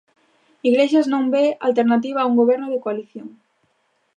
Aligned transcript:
Iglesias 0.69 1.05
non 1.13 1.23
ve 1.33 1.45
alternativa 1.67 2.19
a 2.21 2.27
un 2.31 2.35
goberno 2.41 2.67
de 2.69 2.81
coalición. 2.83 3.27